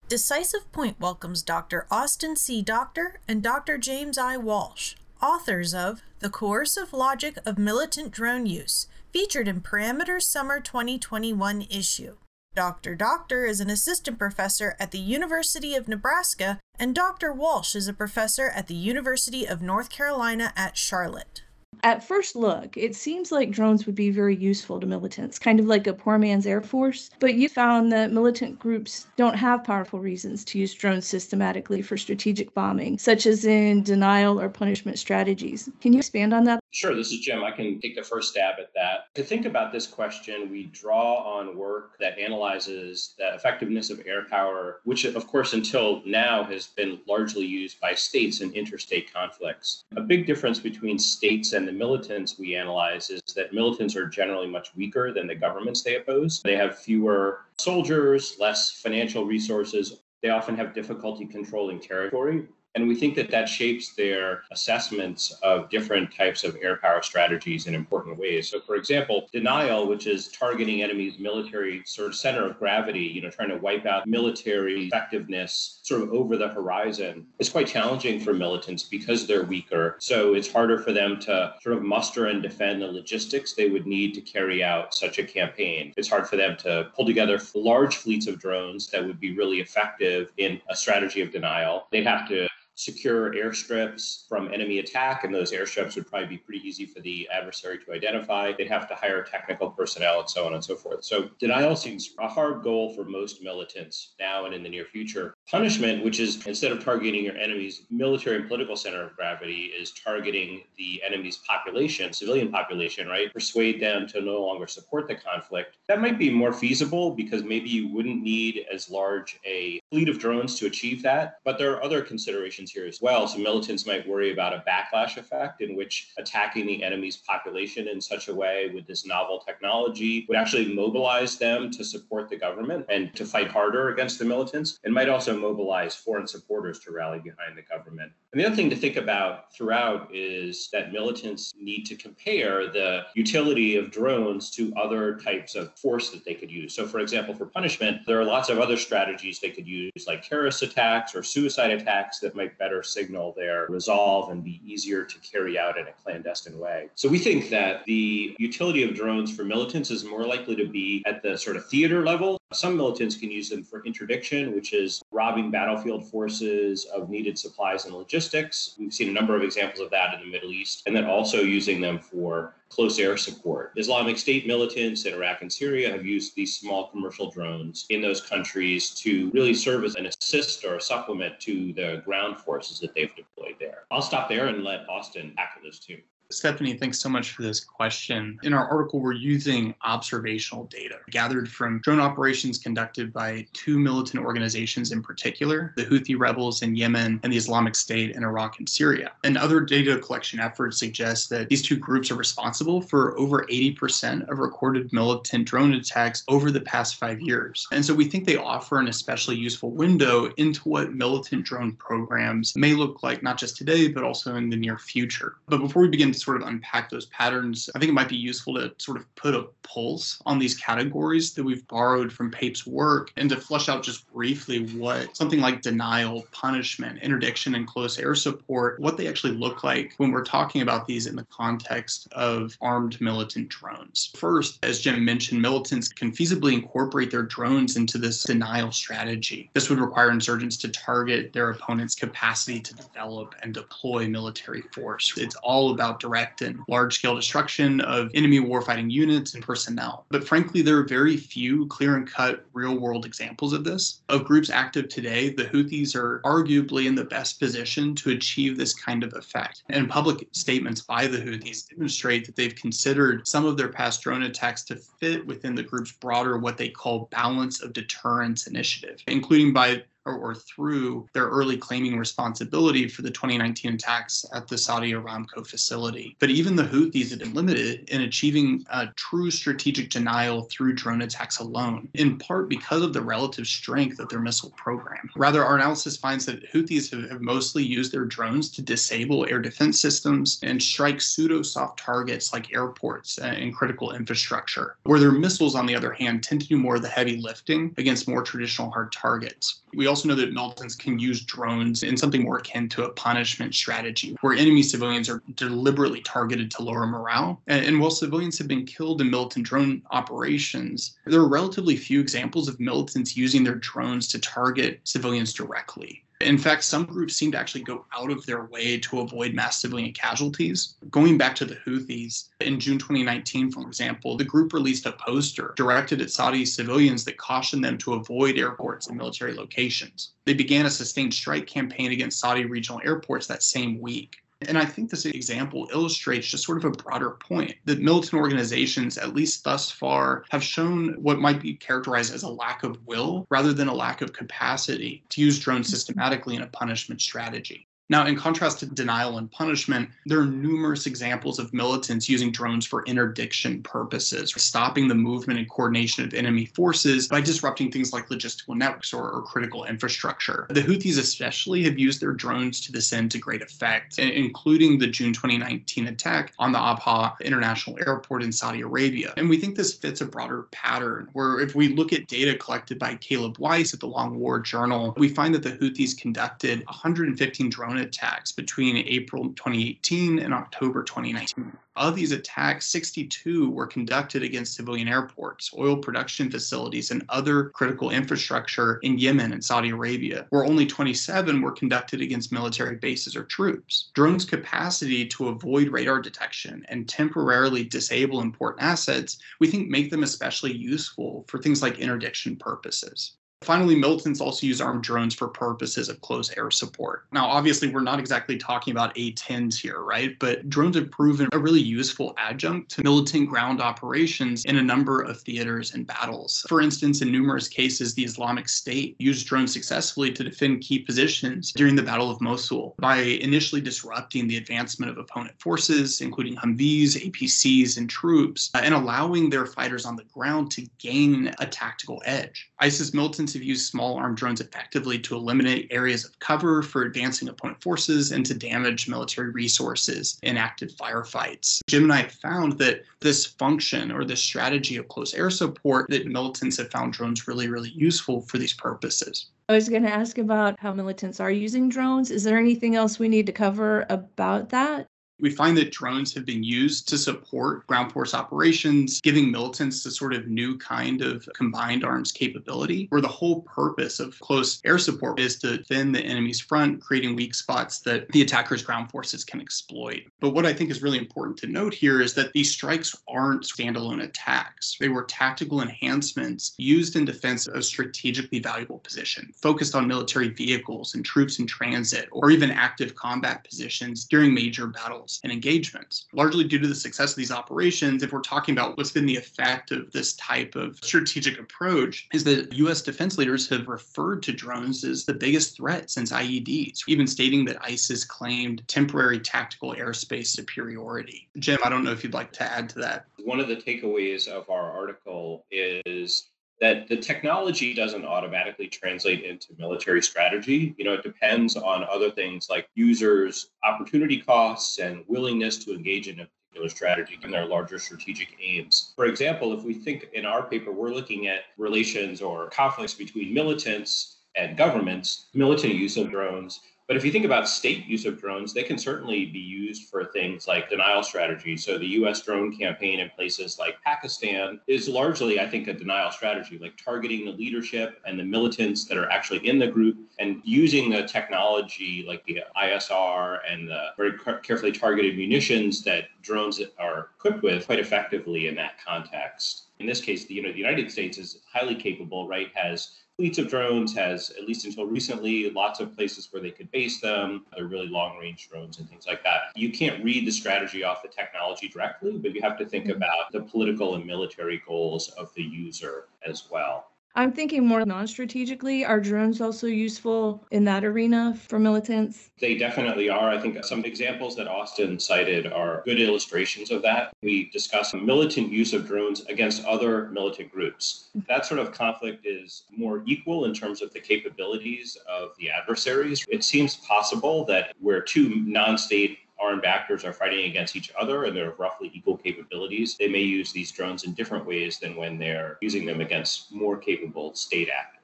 Decisive 0.09 0.69
Point 0.73 0.99
welcomes 0.99 1.41
Dr. 1.41 1.87
Austin 1.89 2.35
C. 2.35 2.61
Doctor 2.61 3.21
and 3.29 3.41
Dr. 3.41 3.77
James 3.77 4.17
I. 4.17 4.35
Walsh, 4.35 4.95
authors 5.23 5.73
of 5.73 6.01
The 6.19 6.29
Coercive 6.29 6.91
Logic 6.91 7.37
of 7.45 7.57
Militant 7.57 8.11
Drone 8.11 8.45
Use, 8.45 8.87
featured 9.13 9.47
in 9.47 9.61
Parameter's 9.61 10.27
Summer 10.27 10.59
2021 10.59 11.61
issue. 11.69 12.17
Dr. 12.59 12.93
Doctor 12.93 13.45
is 13.45 13.61
an 13.61 13.69
assistant 13.69 14.19
professor 14.19 14.75
at 14.81 14.91
the 14.91 14.99
University 14.99 15.75
of 15.75 15.87
Nebraska, 15.87 16.59
and 16.77 16.93
Dr. 16.93 17.31
Walsh 17.31 17.73
is 17.73 17.87
a 17.87 17.93
professor 17.93 18.49
at 18.49 18.67
the 18.67 18.73
University 18.73 19.45
of 19.45 19.61
North 19.61 19.89
Carolina 19.89 20.51
at 20.57 20.75
Charlotte. 20.75 21.43
At 21.83 22.03
first 22.03 22.35
look, 22.35 22.75
it 22.75 22.97
seems 22.97 23.31
like 23.31 23.51
drones 23.51 23.85
would 23.85 23.95
be 23.95 24.11
very 24.11 24.35
useful 24.35 24.77
to 24.81 24.85
militants, 24.85 25.39
kind 25.39 25.61
of 25.61 25.67
like 25.67 25.87
a 25.87 25.93
poor 25.93 26.17
man's 26.17 26.45
Air 26.45 26.59
Force. 26.59 27.09
But 27.19 27.35
you 27.35 27.47
found 27.47 27.93
that 27.93 28.11
militant 28.11 28.59
groups 28.59 29.07
don't 29.15 29.37
have 29.37 29.63
powerful 29.63 30.01
reasons 30.01 30.43
to 30.43 30.59
use 30.59 30.73
drones 30.73 31.07
systematically 31.07 31.81
for 31.81 31.95
strategic 31.95 32.53
bombing, 32.53 32.97
such 32.97 33.25
as 33.25 33.45
in 33.45 33.83
denial 33.83 34.37
or 34.37 34.49
punishment 34.49 34.99
strategies. 34.99 35.69
Can 35.79 35.93
you 35.93 35.99
expand 35.99 36.33
on 36.33 36.43
that? 36.43 36.58
Sure, 36.71 36.93
this 36.93 37.11
is 37.11 37.19
Jim. 37.19 37.43
I 37.43 37.51
can 37.51 37.79
take 37.79 37.95
the 37.95 38.03
first 38.03 38.31
stab 38.31 38.55
at 38.59 38.73
that. 38.75 39.13
To 39.15 39.23
think 39.23 39.45
about 39.45 39.71
this 39.71 39.87
question, 39.87 40.51
we 40.51 40.65
draw 40.67 41.15
on 41.15 41.57
work 41.57 41.97
that 41.99 42.19
analyzes 42.19 43.15
the 43.17 43.33
effectiveness 43.33 43.89
of 43.89 44.01
air 44.05 44.25
power, 44.29 44.79
which, 44.83 45.05
of 45.05 45.27
course, 45.27 45.53
until 45.53 46.03
now 46.05 46.43
has 46.43 46.67
been 46.67 46.99
largely 47.07 47.45
used 47.45 47.79
by 47.79 47.95
states 47.95 48.41
in 48.41 48.51
interstate 48.53 49.11
conflicts. 49.11 49.83
A 49.95 50.01
big 50.01 50.27
difference 50.27 50.59
between 50.59 50.99
states 50.99 51.53
and 51.53 51.67
the 51.67 51.71
militants 51.71 52.37
we 52.37 52.55
analyze 52.55 53.09
is 53.09 53.21
that 53.35 53.53
militants 53.53 53.95
are 53.95 54.07
generally 54.07 54.47
much 54.47 54.75
weaker 54.75 55.11
than 55.11 55.25
the 55.25 55.35
governments 55.35 55.81
they 55.81 55.95
oppose. 55.95 56.41
They 56.43 56.55
have 56.55 56.77
fewer 56.77 57.45
soldiers, 57.57 58.35
less 58.39 58.71
financial 58.71 59.25
resources. 59.25 59.99
They 60.21 60.29
often 60.29 60.55
have 60.57 60.73
difficulty 60.73 61.25
controlling 61.25 61.79
territory, 61.79 62.45
and 62.75 62.87
we 62.87 62.95
think 62.95 63.15
that 63.15 63.31
that 63.31 63.49
shapes 63.49 63.95
their 63.95 64.43
assessments 64.51 65.31
of 65.41 65.69
different 65.69 66.13
types 66.15 66.43
of 66.43 66.55
air 66.61 66.77
power 66.77 67.01
strategies 67.01 67.65
in 67.65 67.73
important 67.73 68.17
ways. 68.17 68.49
So, 68.49 68.59
for 68.59 68.75
example, 68.75 69.27
denial, 69.31 69.87
which 69.87 70.05
is 70.05 70.27
targeting 70.27 70.83
enemies' 70.83 71.17
military 71.19 71.81
sort 71.85 72.09
of 72.09 72.15
center 72.15 72.45
of 72.45 72.59
gravity, 72.59 73.01
you 73.01 73.21
know, 73.21 73.29
trying 73.29 73.49
to 73.49 73.57
wipe 73.57 73.85
out 73.85 74.05
military 74.05 74.87
effectiveness 74.87 75.79
sort 75.83 76.03
of 76.03 76.13
over 76.13 76.37
the 76.37 76.47
horizon, 76.47 77.25
is 77.39 77.49
quite 77.49 77.67
challenging 77.67 78.19
for 78.19 78.33
militants 78.33 78.83
because 78.83 79.25
they're 79.25 79.43
weaker. 79.43 79.95
So, 79.99 80.35
it's 80.35 80.51
harder 80.51 80.77
for 80.77 80.93
them 80.93 81.19
to 81.21 81.55
sort 81.61 81.75
of 81.75 81.81
muster 81.83 82.27
and 82.27 82.43
defend 82.43 82.81
the 82.81 82.87
logistics 82.87 83.53
they 83.53 83.69
would 83.69 83.87
need 83.87 84.13
to 84.13 84.21
carry 84.21 84.63
out 84.63 84.93
such 84.93 85.17
a 85.17 85.23
campaign. 85.23 85.93
It's 85.97 86.07
hard 86.07 86.29
for 86.29 86.35
them 86.35 86.55
to 86.57 86.91
pull 86.95 87.05
together 87.05 87.39
large 87.55 87.97
fleets 87.97 88.27
of 88.27 88.39
drones 88.39 88.87
that 88.91 89.05
would 89.05 89.19
be 89.19 89.35
really 89.35 89.59
effective 89.59 90.31
in 90.37 90.61
a 90.69 90.75
strategy 90.75 91.21
of 91.21 91.31
denial. 91.31 91.87
They'd 91.91 92.05
have 92.05 92.27
to 92.29 92.47
secure 92.79 93.33
airstrips 93.33 94.25
from 94.29 94.53
enemy 94.53 94.79
attack, 94.79 95.25
and 95.25 95.35
those 95.35 95.51
airstrips 95.51 95.95
would 95.95 96.07
probably 96.07 96.27
be 96.29 96.37
pretty 96.37 96.65
easy 96.65 96.85
for 96.85 97.01
the 97.01 97.27
adversary 97.29 97.77
to 97.77 97.91
identify. 97.91 98.53
They'd 98.57 98.69
have 98.69 98.87
to 98.87 98.95
hire 98.95 99.21
technical 99.21 99.69
personnel 99.69 100.21
and 100.21 100.29
so 100.29 100.45
on 100.45 100.53
and 100.53 100.63
so 100.63 100.77
forth. 100.77 101.03
So 101.03 101.29
denial 101.39 101.75
seems 101.75 102.11
a 102.19 102.27
hard 102.29 102.63
goal 102.63 102.93
for 102.93 103.03
most 103.03 103.43
militants 103.43 104.13
now 104.17 104.45
and 104.45 104.55
in 104.55 104.63
the 104.63 104.69
near 104.69 104.85
future. 104.85 105.35
Punishment, 105.51 106.03
which 106.03 106.19
is 106.19 106.45
instead 106.45 106.71
of 106.71 106.83
targeting 106.83 107.25
your 107.25 107.35
enemy's 107.35 107.81
military 107.89 108.35
and 108.35 108.47
political 108.47 108.75
center 108.75 109.01
of 109.01 109.15
gravity, 109.15 109.71
is 109.75 109.91
targeting 109.91 110.61
the 110.77 111.01
enemy's 111.03 111.37
population, 111.37 112.13
civilian 112.13 112.51
population, 112.51 113.07
right? 113.07 113.33
Persuade 113.33 113.81
them 113.81 114.05
to 114.09 114.21
no 114.21 114.41
longer 114.41 114.67
support 114.67 115.07
the 115.07 115.15
conflict. 115.15 115.77
That 115.87 116.01
might 116.01 116.19
be 116.19 116.29
more 116.29 116.53
feasible 116.53 117.15
because 117.15 117.43
maybe 117.43 117.67
you 117.67 117.87
wouldn't 117.91 118.21
need 118.21 118.67
as 118.71 118.91
large 118.91 119.39
a 119.43 119.81
fleet 119.91 120.07
of 120.07 120.19
drones 120.19 120.53
to 120.59 120.67
achieve 120.67 121.01
that. 121.01 121.39
But 121.43 121.57
there 121.57 121.71
are 121.73 121.83
other 121.83 122.03
considerations 122.03 122.69
here 122.69 122.85
as 122.85 123.01
well. 123.01 123.27
So 123.27 123.39
militants 123.39 123.87
might 123.87 124.07
worry 124.07 124.31
about 124.31 124.53
a 124.53 124.63
backlash 124.69 125.17
effect 125.17 125.61
in 125.61 125.75
which 125.75 126.11
attacking 126.19 126.67
the 126.67 126.83
enemy's 126.83 127.17
population 127.17 127.87
in 127.87 127.99
such 127.99 128.27
a 128.27 128.35
way 128.35 128.69
with 128.71 128.85
this 128.85 129.03
novel 129.03 129.39
technology 129.39 130.27
would 130.29 130.37
actually 130.37 130.71
mobilize 130.75 131.39
them 131.39 131.71
to 131.71 131.83
support 131.83 132.29
the 132.29 132.37
government 132.37 132.85
and 132.89 133.15
to 133.15 133.25
fight 133.25 133.47
harder 133.47 133.89
against 133.89 134.19
the 134.19 134.25
militants. 134.25 134.77
It 134.83 134.91
might 134.91 135.09
also 135.09 135.38
mobilize 135.39 135.95
foreign 135.95 136.27
supporters 136.27 136.79
to 136.79 136.91
rally 136.91 137.19
behind 137.19 137.57
the 137.57 137.61
government. 137.61 138.11
And 138.31 138.39
the 138.39 138.45
other 138.45 138.55
thing 138.55 138.69
to 138.69 138.75
think 138.75 138.95
about 138.95 139.51
throughout 139.53 140.13
is 140.13 140.69
that 140.71 140.91
militants 140.91 141.51
need 141.59 141.85
to 141.85 141.95
compare 141.95 142.71
the 142.71 143.01
utility 143.15 143.75
of 143.75 143.89
drones 143.89 144.51
to 144.51 144.71
other 144.75 145.17
types 145.17 145.55
of 145.55 145.75
force 145.79 146.11
that 146.11 146.23
they 146.25 146.35
could 146.35 146.51
use. 146.51 146.75
So, 146.75 146.85
for 146.85 146.99
example, 146.99 147.33
for 147.33 147.47
punishment, 147.47 148.05
there 148.05 148.19
are 148.19 148.25
lots 148.25 148.49
of 148.49 148.59
other 148.59 148.77
strategies 148.77 149.39
they 149.39 149.49
could 149.49 149.67
use, 149.67 150.05
like 150.07 150.27
terrorist 150.27 150.61
attacks 150.61 151.15
or 151.15 151.23
suicide 151.23 151.71
attacks, 151.71 152.19
that 152.19 152.35
might 152.35 152.57
better 152.57 152.83
signal 152.83 153.33
their 153.35 153.65
resolve 153.67 154.29
and 154.31 154.43
be 154.43 154.61
easier 154.63 155.03
to 155.03 155.19
carry 155.19 155.57
out 155.57 155.77
in 155.77 155.87
a 155.87 155.91
clandestine 156.03 156.59
way. 156.59 156.89
So, 156.95 157.09
we 157.09 157.17
think 157.17 157.49
that 157.49 157.83
the 157.85 158.35
utility 158.37 158.83
of 158.83 158.95
drones 158.95 159.35
for 159.35 159.43
militants 159.43 159.89
is 159.89 160.05
more 160.05 160.25
likely 160.25 160.55
to 160.55 160.67
be 160.67 161.03
at 161.05 161.23
the 161.23 161.37
sort 161.37 161.57
of 161.57 161.67
theater 161.67 162.05
level. 162.05 162.38
Some 162.51 162.77
militants 162.77 163.15
can 163.15 163.29
use 163.29 163.47
them 163.47 163.63
for 163.63 163.85
interdiction, 163.85 164.55
which 164.55 164.73
is 164.73 165.03
robbing 165.11 165.51
battlefield 165.51 166.09
forces 166.09 166.85
of 166.85 167.07
needed 167.07 167.37
supplies 167.37 167.85
and 167.85 167.93
logistics. 167.93 168.75
We've 168.79 168.91
seen 168.91 169.09
a 169.09 169.11
number 169.11 169.35
of 169.35 169.43
examples 169.43 169.81
of 169.81 169.91
that 169.91 170.15
in 170.15 170.21
the 170.21 170.31
Middle 170.31 170.51
East, 170.51 170.81
and 170.87 170.95
then 170.95 171.05
also 171.05 171.41
using 171.41 171.79
them 171.79 171.99
for 171.99 172.55
close 172.69 172.97
air 172.97 173.17
support. 173.17 173.73
Islamic 173.75 174.17
State 174.17 174.47
militants 174.47 175.05
in 175.05 175.13
Iraq 175.13 175.43
and 175.43 175.53
Syria 175.53 175.91
have 175.91 176.07
used 176.07 176.33
these 176.35 176.57
small 176.57 176.87
commercial 176.87 177.29
drones 177.29 177.85
in 177.91 178.01
those 178.01 178.19
countries 178.19 178.89
to 178.95 179.29
really 179.29 179.53
serve 179.53 179.83
as 179.83 179.93
an 179.93 180.07
assist 180.07 180.65
or 180.65 180.77
a 180.77 180.81
supplement 180.81 181.39
to 181.41 181.71
the 181.73 182.01
ground 182.03 182.39
forces 182.39 182.79
that 182.79 182.95
they've 182.95 183.15
deployed 183.15 183.57
there. 183.59 183.83
I'll 183.91 184.01
stop 184.01 184.27
there 184.27 184.47
and 184.47 184.63
let 184.63 184.89
Austin 184.89 185.35
tackle 185.35 185.61
this 185.63 185.77
too. 185.77 185.99
Stephanie, 186.31 186.75
thanks 186.75 186.99
so 186.99 187.09
much 187.09 187.31
for 187.31 187.41
this 187.41 187.59
question. 187.59 188.39
In 188.43 188.53
our 188.53 188.67
article, 188.69 188.99
we're 188.99 189.13
using 189.13 189.73
observational 189.83 190.65
data 190.65 190.97
gathered 191.09 191.49
from 191.49 191.79
drone 191.79 191.99
operations 191.99 192.59
conducted 192.59 193.11
by 193.11 193.47
two 193.53 193.79
militant 193.79 194.23
organizations 194.23 194.91
in 194.91 195.01
particular 195.01 195.73
the 195.75 195.85
Houthi 195.85 196.15
rebels 196.19 196.61
in 196.61 196.75
Yemen 196.75 197.19
and 197.23 197.33
the 197.33 197.37
Islamic 197.37 197.75
State 197.75 198.15
in 198.15 198.23
Iraq 198.23 198.59
and 198.59 198.69
Syria. 198.69 199.11
And 199.23 199.39
other 199.39 199.59
data 199.59 199.97
collection 199.97 200.39
efforts 200.39 200.77
suggest 200.77 201.31
that 201.31 201.49
these 201.49 201.63
two 201.63 201.77
groups 201.77 202.11
are 202.11 202.15
responsible 202.15 202.79
for 202.79 203.17
over 203.17 203.47
80% 203.49 204.29
of 204.29 204.37
recorded 204.37 204.93
militant 204.93 205.47
drone 205.47 205.73
attacks 205.73 206.23
over 206.27 206.51
the 206.51 206.61
past 206.61 206.97
five 206.97 207.19
years. 207.19 207.67
And 207.71 207.83
so 207.83 207.95
we 207.95 208.05
think 208.05 208.25
they 208.25 208.37
offer 208.37 208.77
an 208.77 208.87
especially 208.87 209.35
useful 209.35 209.71
window 209.71 210.31
into 210.37 210.61
what 210.69 210.93
militant 210.93 211.43
drone 211.43 211.71
programs 211.73 212.55
may 212.55 212.73
look 212.73 213.01
like, 213.01 213.23
not 213.23 213.39
just 213.39 213.57
today, 213.57 213.87
but 213.87 214.03
also 214.03 214.35
in 214.35 214.51
the 214.51 214.57
near 214.57 214.77
future. 214.77 215.37
But 215.47 215.57
before 215.57 215.81
we 215.81 215.87
begin 215.87 216.13
sort 216.19 216.41
of 216.41 216.47
unpack 216.47 216.89
those 216.89 217.07
patterns, 217.07 217.69
I 217.75 217.79
think 217.79 217.89
it 217.89 217.93
might 217.93 218.09
be 218.09 218.15
useful 218.15 218.55
to 218.55 218.73
sort 218.77 218.97
of 218.97 219.15
put 219.15 219.35
a 219.35 219.47
pulse 219.63 220.21
on 220.25 220.39
these 220.39 220.57
categories 220.57 221.33
that 221.33 221.43
we've 221.43 221.67
borrowed 221.67 222.11
from 222.11 222.31
Pape's 222.31 222.65
work 222.65 223.11
and 223.17 223.29
to 223.29 223.35
flesh 223.35 223.69
out 223.69 223.83
just 223.83 224.11
briefly 224.11 224.65
what 224.77 225.15
something 225.15 225.39
like 225.39 225.61
denial, 225.61 226.25
punishment, 226.31 227.01
interdiction, 227.01 227.55
and 227.55 227.67
close 227.67 227.99
air 227.99 228.15
support, 228.15 228.79
what 228.79 228.97
they 228.97 229.07
actually 229.07 229.33
look 229.33 229.63
like 229.63 229.93
when 229.97 230.11
we're 230.11 230.23
talking 230.23 230.61
about 230.61 230.85
these 230.85 231.05
in 231.07 231.15
the 231.15 231.25
context 231.25 232.07
of 232.13 232.57
armed 232.61 232.99
militant 232.99 233.49
drones. 233.49 234.11
First, 234.15 234.59
as 234.63 234.79
Jim 234.79 235.03
mentioned, 235.03 235.41
militants 235.41 235.89
can 235.89 236.11
feasibly 236.11 236.53
incorporate 236.53 237.11
their 237.11 237.23
drones 237.23 237.77
into 237.77 237.97
this 237.97 238.23
denial 238.23 238.71
strategy. 238.71 239.49
This 239.53 239.69
would 239.69 239.79
require 239.79 240.11
insurgents 240.11 240.57
to 240.57 240.69
target 240.69 241.33
their 241.33 241.51
opponent's 241.51 241.95
capacity 241.95 242.59
to 242.59 242.75
develop 242.75 243.35
and 243.41 243.53
deploy 243.53 244.07
military 244.07 244.61
force. 244.73 245.13
It's 245.17 245.35
all 245.37 245.71
about 245.71 245.99
direct 246.09 246.41
and 246.41 246.59
large 246.67 246.95
scale 246.95 247.15
destruction 247.15 247.81
of 247.81 248.09
enemy 248.15 248.39
warfighting 248.39 248.89
units 248.89 249.35
and 249.35 249.43
personnel. 249.43 250.05
But 250.09 250.27
frankly, 250.27 250.63
there 250.63 250.77
are 250.79 250.83
very 250.83 251.17
few 251.17 251.67
clear 251.67 251.97
and 251.97 252.09
cut 252.09 252.45
real 252.53 252.79
world 252.79 253.05
examples 253.05 253.53
of 253.53 253.63
this. 253.63 254.01
Of 254.09 254.25
groups 254.25 254.49
active 254.49 254.89
today, 254.89 255.29
the 255.29 255.45
Houthis 255.45 255.95
are 255.95 256.19
arguably 256.25 256.87
in 256.87 256.95
the 256.95 257.03
best 257.03 257.39
position 257.39 257.93
to 257.95 258.09
achieve 258.09 258.57
this 258.57 258.73
kind 258.73 259.03
of 259.03 259.13
effect. 259.13 259.63
And 259.69 259.87
public 259.87 260.27
statements 260.31 260.81
by 260.81 261.05
the 261.05 261.19
Houthis 261.19 261.69
demonstrate 261.69 262.25
that 262.25 262.35
they've 262.35 262.55
considered 262.55 263.27
some 263.27 263.45
of 263.45 263.55
their 263.55 263.69
past 263.69 264.01
drone 264.01 264.23
attacks 264.23 264.63
to 264.63 264.77
fit 264.77 265.25
within 265.27 265.53
the 265.53 265.63
group's 265.63 265.91
broader, 265.91 266.39
what 266.39 266.57
they 266.57 266.69
call 266.69 267.07
balance 267.11 267.61
of 267.61 267.73
deterrence 267.73 268.47
initiative, 268.47 269.03
including 269.05 269.53
by 269.53 269.83
or, 270.17 270.35
through 270.35 271.07
their 271.13 271.27
early 271.27 271.57
claiming 271.57 271.97
responsibility 271.97 272.87
for 272.87 273.01
the 273.01 273.09
2019 273.09 273.73
attacks 273.73 274.25
at 274.33 274.47
the 274.47 274.57
Saudi 274.57 274.93
Aramco 274.93 275.45
facility. 275.45 276.15
But 276.19 276.29
even 276.29 276.55
the 276.55 276.63
Houthis 276.63 277.09
have 277.09 277.19
been 277.19 277.33
limited 277.33 277.89
in 277.89 278.01
achieving 278.01 278.65
a 278.69 278.87
true 278.95 279.31
strategic 279.31 279.89
denial 279.89 280.43
through 280.43 280.73
drone 280.73 281.01
attacks 281.01 281.39
alone, 281.39 281.89
in 281.95 282.17
part 282.17 282.49
because 282.49 282.83
of 282.83 282.93
the 282.93 283.01
relative 283.01 283.47
strength 283.47 283.99
of 283.99 284.09
their 284.09 284.19
missile 284.19 284.53
program. 284.55 285.09
Rather, 285.15 285.43
our 285.43 285.55
analysis 285.55 285.97
finds 285.97 286.25
that 286.25 286.51
Houthis 286.51 286.91
have, 286.91 287.09
have 287.09 287.21
mostly 287.21 287.63
used 287.63 287.91
their 287.91 288.05
drones 288.05 288.49
to 288.51 288.61
disable 288.61 289.25
air 289.25 289.39
defense 289.39 289.81
systems 289.81 290.39
and 290.43 290.61
strike 290.61 291.01
pseudo 291.01 291.41
soft 291.41 291.79
targets 291.79 292.31
like 292.33 292.53
airports 292.53 293.17
and 293.17 293.53
critical 293.53 293.91
infrastructure, 293.91 294.75
where 294.83 294.99
their 294.99 295.11
missiles, 295.11 295.55
on 295.55 295.65
the 295.65 295.75
other 295.75 295.91
hand, 295.91 296.23
tend 296.23 296.41
to 296.41 296.47
do 296.47 296.57
more 296.57 296.75
of 296.75 296.81
the 296.81 296.87
heavy 296.87 297.17
lifting 297.17 297.73
against 297.77 298.07
more 298.07 298.21
traditional 298.21 298.71
hard 298.71 298.91
targets. 298.91 299.61
We 299.73 299.87
also 299.87 299.98
know 300.07 300.15
that 300.15 300.33
militants 300.33 300.75
can 300.75 300.99
use 300.99 301.21
drones 301.21 301.83
in 301.83 301.97
something 301.97 302.23
more 302.23 302.37
akin 302.37 302.69
to 302.69 302.85
a 302.85 302.89
punishment 302.89 303.53
strategy, 303.53 304.15
where 304.21 304.33
enemy 304.33 304.63
civilians 304.63 305.09
are 305.09 305.21
deliberately 305.35 306.01
targeted 306.01 306.49
to 306.51 306.63
lower 306.63 306.85
morale. 306.85 307.41
And, 307.47 307.65
and 307.65 307.79
while 307.79 307.91
civilians 307.91 308.37
have 308.37 308.47
been 308.47 308.65
killed 308.65 309.01
in 309.01 309.09
militant 309.09 309.45
drone 309.45 309.81
operations, 309.91 310.97
there 311.05 311.19
are 311.19 311.27
relatively 311.27 311.75
few 311.75 311.99
examples 311.99 312.47
of 312.47 312.59
militants 312.59 313.17
using 313.17 313.43
their 313.43 313.55
drones 313.55 314.07
to 314.09 314.19
target 314.19 314.81
civilians 314.83 315.33
directly. 315.33 316.03
In 316.21 316.37
fact, 316.37 316.65
some 316.65 316.83
groups 316.83 317.15
seem 317.15 317.31
to 317.31 317.37
actually 317.37 317.63
go 317.63 317.85
out 317.95 318.11
of 318.11 318.25
their 318.25 318.43
way 318.43 318.77
to 318.77 318.99
avoid 318.99 319.33
mass 319.33 319.61
civilian 319.61 319.93
casualties. 319.93 320.75
Going 320.89 321.17
back 321.17 321.33
to 321.35 321.45
the 321.45 321.55
Houthis, 321.55 322.25
in 322.41 322.59
June 322.59 322.77
2019, 322.77 323.51
for 323.51 323.65
example, 323.65 324.17
the 324.17 324.25
group 324.25 324.51
released 324.51 324.85
a 324.85 324.91
poster 324.91 325.53
directed 325.55 326.01
at 326.01 326.11
Saudi 326.11 326.43
civilians 326.43 327.05
that 327.05 327.17
cautioned 327.17 327.63
them 327.63 327.77
to 327.77 327.93
avoid 327.93 328.37
airports 328.37 328.87
and 328.87 328.97
military 328.97 329.33
locations. 329.33 330.11
They 330.25 330.33
began 330.33 330.65
a 330.65 330.69
sustained 330.69 331.13
strike 331.13 331.47
campaign 331.47 331.93
against 331.93 332.19
Saudi 332.19 332.43
regional 332.43 332.81
airports 332.83 333.25
that 333.27 333.41
same 333.41 333.79
week. 333.79 334.17
And 334.47 334.57
I 334.57 334.63
think 334.63 334.89
this 334.89 335.05
example 335.05 335.67
illustrates 335.73 336.27
just 336.27 336.45
sort 336.45 336.59
of 336.59 336.65
a 336.65 336.71
broader 336.71 337.11
point 337.11 337.55
that 337.65 337.79
militant 337.79 338.13
organizations, 338.13 338.97
at 338.97 339.13
least 339.13 339.43
thus 339.43 339.69
far, 339.69 340.23
have 340.29 340.41
shown 340.41 340.93
what 341.01 341.19
might 341.19 341.41
be 341.41 341.55
characterized 341.55 342.13
as 342.13 342.23
a 342.23 342.29
lack 342.29 342.63
of 342.63 342.77
will 342.87 343.27
rather 343.29 343.51
than 343.51 343.67
a 343.67 343.73
lack 343.73 344.01
of 344.01 344.13
capacity 344.13 345.03
to 345.09 345.21
use 345.21 345.39
drones 345.39 345.67
mm-hmm. 345.67 345.75
systematically 345.75 346.35
in 346.37 346.41
a 346.41 346.47
punishment 346.47 347.01
strategy. 347.01 347.67
Now, 347.91 348.05
in 348.05 348.15
contrast 348.15 348.59
to 348.59 348.67
denial 348.67 349.17
and 349.17 349.31
punishment, 349.31 349.89
there 350.05 350.19
are 350.19 350.25
numerous 350.25 350.85
examples 350.85 351.39
of 351.39 351.51
militants 351.55 352.07
using 352.07 352.31
drones 352.31 352.63
for 352.63 352.85
interdiction 352.85 353.63
purposes, 353.63 354.31
stopping 354.37 354.87
the 354.87 354.93
movement 354.93 355.39
and 355.39 355.49
coordination 355.49 356.05
of 356.05 356.13
enemy 356.13 356.45
forces 356.45 357.07
by 357.07 357.19
disrupting 357.19 357.71
things 357.71 357.91
like 357.91 358.09
logistical 358.09 358.55
networks 358.55 358.93
or, 358.93 359.09
or 359.09 359.23
critical 359.23 359.65
infrastructure. 359.65 360.45
The 360.51 360.61
Houthis, 360.61 360.99
especially, 360.99 361.63
have 361.63 361.79
used 361.79 361.99
their 361.99 362.11
drones 362.11 362.61
to 362.61 362.71
this 362.71 362.93
end 362.93 363.09
to 363.11 363.17
great 363.17 363.41
effect, 363.41 363.97
including 363.97 364.77
the 364.77 364.87
June 364.87 365.11
2019 365.11 365.87
attack 365.87 366.33
on 366.37 366.51
the 366.51 366.59
Abha 366.59 367.19
International 367.21 367.79
Airport 367.87 368.21
in 368.21 368.31
Saudi 368.31 368.61
Arabia. 368.61 369.15
And 369.17 369.27
we 369.27 369.37
think 369.37 369.55
this 369.55 369.73
fits 369.73 370.01
a 370.01 370.05
broader 370.05 370.43
pattern 370.51 371.09
where, 371.13 371.39
if 371.39 371.55
we 371.55 371.69
look 371.69 371.91
at 371.91 372.05
data 372.05 372.37
collected 372.37 372.77
by 372.77 372.95
Caleb 372.95 373.39
Weiss 373.39 373.73
at 373.73 373.79
the 373.79 373.87
Long 373.87 374.19
War 374.19 374.39
Journal, 374.39 374.93
we 374.95 375.09
find 375.09 375.33
that 375.33 375.41
the 375.41 375.53
Houthis 375.53 375.97
conducted 375.97 376.63
115 376.67 377.49
drone 377.49 377.78
attacks 377.79 378.31
between 378.31 378.77
April 378.87 379.29
2018 379.29 380.19
and 380.19 380.33
October 380.33 380.83
2019. 380.83 381.57
Of 381.75 381.95
these 381.95 382.11
attacks, 382.11 382.65
62 382.67 383.49
were 383.51 383.65
conducted 383.65 384.21
against 384.21 384.55
civilian 384.55 384.89
airports, 384.89 385.51
oil 385.57 385.77
production 385.77 386.29
facilities, 386.29 386.91
and 386.91 387.05
other 387.07 387.45
critical 387.51 387.89
infrastructure 387.89 388.79
in 388.83 388.99
Yemen 388.99 389.31
and 389.31 389.43
Saudi 389.43 389.69
Arabia, 389.69 390.25
where 390.29 390.43
only 390.43 390.65
27 390.65 391.41
were 391.41 391.53
conducted 391.53 392.01
against 392.01 392.33
military 392.33 392.75
bases 392.75 393.15
or 393.15 393.23
troops. 393.23 393.91
Drones' 393.93 394.25
capacity 394.25 395.05
to 395.07 395.29
avoid 395.29 395.69
radar 395.69 396.01
detection 396.01 396.65
and 396.67 396.89
temporarily 396.89 397.63
disable 397.63 398.19
important 398.19 398.61
assets, 398.61 399.17
we 399.39 399.47
think 399.47 399.69
make 399.69 399.89
them 399.89 400.03
especially 400.03 400.51
useful 400.51 401.23
for 401.29 401.37
things 401.37 401.61
like 401.61 401.79
interdiction 401.79 402.35
purposes. 402.35 403.13
Finally, 403.41 403.75
militants 403.75 404.19
also 404.19 404.45
use 404.45 404.59
armed 404.59 404.83
drones 404.83 405.15
for 405.15 405.29
purposes 405.29 405.87
of 405.87 406.01
close 406.01 406.29
air 406.35 406.51
support. 406.51 407.05
Now, 407.13 407.25
obviously, 407.25 407.69
we're 407.69 407.79
not 407.79 407.97
exactly 407.97 408.37
talking 408.37 408.71
about 408.71 408.91
A-10s 408.97 409.55
here, 409.55 409.81
right? 409.81 410.17
But 410.19 410.49
drones 410.49 410.75
have 410.75 410.91
proven 410.91 411.29
a 411.31 411.39
really 411.39 411.61
useful 411.61 412.13
adjunct 412.17 412.71
to 412.71 412.83
militant 412.83 413.29
ground 413.29 413.61
operations 413.61 414.43
in 414.43 414.57
a 414.57 414.61
number 414.61 415.01
of 415.01 415.21
theaters 415.21 415.73
and 415.73 415.87
battles. 415.87 416.45
For 416.49 416.59
instance, 416.59 417.01
in 417.01 417.13
numerous 417.13 417.47
cases, 417.47 417.93
the 417.93 418.03
Islamic 418.03 418.49
State 418.49 418.97
used 418.99 419.25
drones 419.25 419.53
successfully 419.53 420.11
to 420.11 420.23
defend 420.23 420.59
key 420.59 420.79
positions 420.79 421.53
during 421.53 421.75
the 421.75 421.83
Battle 421.83 422.11
of 422.11 422.19
Mosul 422.19 422.75
by 422.77 422.97
initially 422.97 423.61
disrupting 423.61 424.27
the 424.27 424.35
advancement 424.35 424.91
of 424.91 424.97
opponent 424.97 425.39
forces, 425.39 426.01
including 426.01 426.35
Humvees, 426.35 427.09
APCs, 427.09 427.77
and 427.77 427.89
troops, 427.89 428.49
uh, 428.53 428.61
and 428.61 428.73
allowing 428.73 429.29
their 429.29 429.45
fighters 429.45 429.85
on 429.85 429.95
the 429.95 430.03
ground 430.13 430.51
to 430.51 430.67
gain 430.77 431.33
a 431.39 431.45
tactical 431.45 432.01
edge. 432.05 432.51
ISIS 432.59 432.93
militants 432.93 433.28
have 433.33 433.43
used 433.43 433.65
small 433.65 433.95
armed 433.95 434.17
drones 434.17 434.41
effectively 434.41 434.99
to 434.99 435.15
eliminate 435.15 435.67
areas 435.71 436.05
of 436.05 436.17
cover 436.19 436.61
for 436.61 436.83
advancing 436.83 437.29
opponent 437.29 437.61
forces 437.61 438.11
and 438.11 438.25
to 438.25 438.33
damage 438.33 438.87
military 438.87 439.31
resources 439.31 440.19
in 440.23 440.37
active 440.37 440.69
firefights. 440.71 441.61
Jim 441.67 441.83
and 441.83 441.93
I 441.93 442.03
found 442.03 442.57
that 442.59 442.83
this 443.01 443.25
function 443.25 443.91
or 443.91 444.05
this 444.05 444.21
strategy 444.21 444.77
of 444.77 444.87
close 444.87 445.13
air 445.13 445.29
support 445.29 445.87
that 445.89 446.07
militants 446.07 446.57
have 446.57 446.71
found 446.71 446.93
drones 446.93 447.27
really, 447.27 447.47
really 447.47 447.69
useful 447.69 448.21
for 448.21 448.37
these 448.37 448.53
purposes. 448.53 449.27
I 449.49 449.53
was 449.53 449.67
going 449.67 449.83
to 449.83 449.91
ask 449.91 450.19
about 450.19 450.59
how 450.59 450.73
militants 450.73 451.19
are 451.19 451.31
using 451.31 451.69
drones. 451.69 452.11
Is 452.11 452.23
there 452.23 452.37
anything 452.37 452.75
else 452.75 452.99
we 452.99 453.07
need 453.09 453.25
to 453.25 453.31
cover 453.31 453.85
about 453.89 454.49
that? 454.49 454.87
We 455.21 455.29
find 455.29 455.57
that 455.57 455.73
drones 455.73 456.13
have 456.13 456.25
been 456.25 456.43
used 456.43 456.87
to 456.89 456.97
support 456.97 457.67
ground 457.67 457.91
force 457.91 458.13
operations, 458.13 459.01
giving 459.01 459.29
militants 459.29 459.85
a 459.85 459.91
sort 459.91 460.13
of 460.13 460.27
new 460.27 460.57
kind 460.57 461.01
of 461.01 461.27
combined 461.35 461.83
arms 461.83 462.13
capability, 462.13 462.87
where 462.87 463.01
the 463.01 463.09
whole 463.09 463.41
purpose 463.41 463.99
of 463.99 464.17
close 464.21 464.61
air 464.63 464.77
support 464.77 465.19
is 465.19 465.37
to 465.39 465.61
thin 465.65 465.91
the 465.91 465.99
enemy's 465.99 466.39
front, 466.39 466.81
creating 466.81 467.17
weak 467.17 467.35
spots 467.35 467.79
that 467.79 468.07
the 468.13 468.21
attacker's 468.21 468.63
ground 468.63 468.89
forces 468.89 469.25
can 469.25 469.41
exploit. 469.41 470.03
But 470.21 470.29
what 470.29 470.45
I 470.45 470.53
think 470.53 470.71
is 470.71 470.81
really 470.81 470.97
important 470.97 471.37
to 471.39 471.47
note 471.47 471.73
here 471.73 471.99
is 471.99 472.13
that 472.13 472.31
these 472.31 472.51
strikes 472.51 472.95
aren't 473.09 473.43
standalone 473.43 474.03
attacks. 474.03 474.77
They 474.79 474.87
were 474.87 475.03
tactical 475.03 475.61
enhancements 475.61 476.53
used 476.57 476.95
in 476.95 477.03
defense 477.03 477.45
of 477.47 477.65
strategically 477.65 478.39
valuable 478.39 478.79
position, 478.79 479.33
focused 479.35 479.75
on 479.75 479.85
military 479.85 480.29
vehicles 480.29 480.95
and 480.95 481.03
troops 481.03 481.39
in 481.39 481.45
transit, 481.45 482.07
or 482.13 482.31
even 482.31 482.51
active 482.51 482.95
combat 482.95 483.43
positions 483.43 484.05
during 484.05 484.33
major 484.33 484.67
battles 484.67 485.08
and 485.23 485.31
engagements. 485.31 486.05
Largely 486.13 486.43
due 486.43 486.59
to 486.59 486.67
the 486.67 486.75
success 486.75 487.11
of 487.11 487.15
these 487.15 487.31
operations, 487.31 488.03
if 488.03 488.11
we're 488.11 488.21
talking 488.21 488.53
about 488.53 488.77
what's 488.77 488.91
been 488.91 489.05
the 489.05 489.15
effect 489.15 489.71
of 489.71 489.91
this 489.91 490.13
type 490.13 490.55
of 490.55 490.77
strategic 490.83 491.39
approach, 491.39 492.07
is 492.13 492.23
that 492.25 492.53
US 492.53 492.81
defense 492.81 493.17
leaders 493.17 493.49
have 493.49 493.67
referred 493.67 494.21
to 494.23 494.33
drones 494.33 494.83
as 494.83 495.05
the 495.05 495.13
biggest 495.13 495.55
threat 495.55 495.89
since 495.89 496.11
IEDs, 496.11 496.81
even 496.87 497.07
stating 497.07 497.45
that 497.45 497.63
ISIS 497.63 498.03
claimed 498.03 498.63
temporary 498.67 499.19
tactical 499.19 499.73
airspace 499.73 500.27
superiority. 500.27 501.29
Jim, 501.39 501.57
I 501.63 501.69
don't 501.69 501.83
know 501.83 501.91
if 501.91 502.03
you'd 502.03 502.13
like 502.13 502.31
to 502.33 502.43
add 502.43 502.69
to 502.69 502.79
that. 502.79 503.05
One 503.23 503.39
of 503.39 503.47
the 503.47 503.55
takeaways 503.55 504.27
of 504.27 504.49
our 504.49 504.71
article 504.71 505.45
is 505.51 506.29
that 506.61 506.87
the 506.87 506.97
technology 506.97 507.73
doesn't 507.73 508.05
automatically 508.05 508.67
translate 508.67 509.23
into 509.23 509.47
military 509.57 510.01
strategy. 510.01 510.75
You 510.77 510.85
know, 510.85 510.93
it 510.93 511.03
depends 511.03 511.55
on 511.55 511.85
other 511.85 512.11
things 512.11 512.49
like 512.49 512.67
users' 512.75 513.51
opportunity 513.63 514.19
costs 514.21 514.79
and 514.79 515.03
willingness 515.07 515.57
to 515.65 515.73
engage 515.73 516.07
in 516.07 516.19
a 516.19 516.27
particular 516.49 516.69
strategy 516.69 517.17
and 517.23 517.33
their 517.33 517.45
larger 517.45 517.79
strategic 517.79 518.29
aims. 518.41 518.93
For 518.95 519.05
example, 519.05 519.57
if 519.57 519.63
we 519.63 519.73
think 519.73 520.07
in 520.13 520.25
our 520.25 520.43
paper, 520.43 520.71
we're 520.71 520.93
looking 520.93 521.27
at 521.27 521.41
relations 521.57 522.21
or 522.21 522.49
conflicts 522.49 522.93
between 522.93 523.33
militants 523.33 524.17
and 524.35 524.57
governments, 524.57 525.27
militant 525.33 525.75
use 525.75 525.95
of 525.97 526.09
drones, 526.09 526.59
but 526.89 526.97
if 526.97 527.05
you 527.05 527.11
think 527.11 527.23
about 527.23 527.47
state 527.47 527.85
use 527.85 528.05
of 528.05 528.19
drones, 528.19 528.51
they 528.51 528.63
can 528.63 528.79
certainly 528.79 529.27
be 529.27 529.37
used 529.37 529.89
for 529.89 530.05
things 530.05 530.47
like 530.47 530.71
denial 530.71 531.03
strategy. 531.03 531.55
So 531.55 531.77
the 531.77 531.85
US 531.85 532.23
drone 532.23 532.51
campaign 532.57 532.99
in 532.99 533.11
places 533.11 533.59
like 533.59 533.75
Pakistan 533.83 534.59
is 534.65 534.89
largely, 534.89 535.39
I 535.39 535.47
think, 535.47 535.67
a 535.67 535.73
denial 535.73 536.09
strategy, 536.09 536.57
like 536.57 536.75
targeting 536.83 537.25
the 537.25 537.31
leadership 537.31 538.01
and 538.07 538.19
the 538.19 538.23
militants 538.23 538.85
that 538.85 538.97
are 538.97 539.07
actually 539.11 539.47
in 539.47 539.59
the 539.59 539.67
group 539.67 539.97
and 540.17 540.41
using 540.43 540.89
the 540.89 541.03
technology 541.03 542.03
like 542.07 542.25
the 542.25 542.39
ISR 542.57 543.37
and 543.47 543.67
the 543.67 543.89
very 543.95 544.13
carefully 544.41 544.71
targeted 544.71 545.15
munitions 545.15 545.83
that 545.83 546.05
drones 546.23 546.59
are 546.79 547.11
equipped 547.19 547.43
with 547.43 547.67
quite 547.67 547.79
effectively 547.79 548.47
in 548.47 548.55
that 548.55 548.83
context. 548.83 549.65
In 549.77 549.85
this 549.85 550.01
case, 550.01 550.25
the, 550.25 550.33
you 550.33 550.41
know, 550.41 550.51
the 550.51 550.57
United 550.57 550.91
States 550.91 551.19
is 551.19 551.41
highly 551.53 551.75
capable, 551.75 552.27
right? 552.27 552.47
Has 552.55 552.95
fleets 553.19 553.37
of 553.37 553.49
drones, 553.49 553.93
has, 553.93 554.29
at 554.29 554.45
least 554.45 554.65
until 554.65 554.85
recently, 554.85 555.49
lots 555.49 555.81
of 555.81 555.93
places 555.93 556.29
where 556.31 556.41
they 556.41 556.51
could 556.51 556.71
base 556.71 556.78
them. 557.01 557.45
They're 557.55 557.65
really 557.65 557.87
long 557.87 558.17
range 558.17 558.49
drones 558.49 558.79
and 558.79 558.89
things 558.89 559.05
like 559.07 559.23
that. 559.23 559.51
You 559.55 559.71
can't 559.71 560.03
read 560.03 560.25
the 560.25 560.31
strategy 560.31 560.83
off 560.83 561.01
the 561.01 561.09
technology 561.09 561.67
directly, 561.67 562.17
but 562.17 562.33
you 562.33 562.41
have 562.41 562.57
to 562.57 562.65
think 562.65 562.85
mm-hmm. 562.85 562.97
about 562.97 563.31
the 563.31 563.41
political 563.41 563.95
and 563.95 564.05
military 564.05 564.61
goals 564.67 565.09
of 565.09 565.33
the 565.35 565.43
user 565.43 566.05
as 566.25 566.43
well. 566.49 566.91
I'm 567.15 567.33
thinking 567.33 567.65
more 567.65 567.83
non 567.85 568.07
strategically. 568.07 568.85
Are 568.85 568.99
drones 568.99 569.41
also 569.41 569.67
useful 569.67 570.45
in 570.51 570.63
that 570.65 570.85
arena 570.85 571.37
for 571.47 571.59
militants? 571.59 572.29
They 572.39 572.55
definitely 572.55 573.09
are. 573.09 573.29
I 573.29 573.39
think 573.39 573.63
some 573.65 573.83
examples 573.83 574.35
that 574.35 574.47
Austin 574.47 574.99
cited 574.99 575.51
are 575.51 575.81
good 575.85 575.99
illustrations 575.99 576.71
of 576.71 576.81
that. 576.83 577.11
We 577.21 577.49
discussed 577.49 577.95
militant 577.95 578.51
use 578.51 578.73
of 578.73 578.87
drones 578.87 579.21
against 579.25 579.65
other 579.65 580.09
militant 580.09 580.51
groups. 580.51 581.09
Mm-hmm. 581.09 581.25
That 581.27 581.45
sort 581.45 581.59
of 581.59 581.71
conflict 581.73 582.25
is 582.25 582.63
more 582.75 583.03
equal 583.05 583.45
in 583.45 583.53
terms 583.53 583.81
of 583.81 583.91
the 583.91 583.99
capabilities 583.99 584.97
of 585.09 585.31
the 585.37 585.49
adversaries. 585.49 586.25
It 586.29 586.43
seems 586.43 586.77
possible 586.77 587.43
that 587.45 587.73
where 587.79 588.01
two 588.01 588.43
non 588.45 588.77
state 588.77 589.19
armed 589.39 589.65
actors 589.65 590.03
are 590.05 590.13
fighting 590.13 590.45
against 590.45 590.75
each 590.75 590.91
other 590.99 591.25
and 591.25 591.35
they're 591.35 591.51
roughly 591.57 591.91
equal 591.93 592.17
capabilities, 592.17 592.95
they 592.97 593.07
may 593.07 593.21
use 593.21 593.51
these 593.51 593.71
drones 593.71 594.03
in 594.03 594.13
different 594.13 594.45
ways 594.45 594.79
than 594.79 594.95
when 594.95 595.17
they're 595.17 595.57
using 595.61 595.85
them 595.85 596.01
against 596.01 596.51
more 596.51 596.77
capable 596.77 597.33
state 597.35 597.69
actors. 597.69 597.98